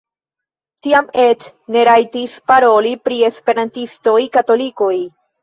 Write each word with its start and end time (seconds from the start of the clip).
Tiam 0.85 1.11
eĉ 1.23 1.45
ne 1.75 1.83
rajtis 1.89 2.33
paroli 2.53 2.95
pri 3.05 3.21
esperantistoj-katolikoj. 3.29 4.97